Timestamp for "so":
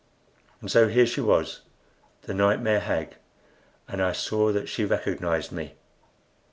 0.71-0.87